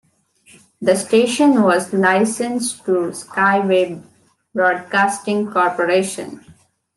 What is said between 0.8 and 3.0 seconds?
The station was licensed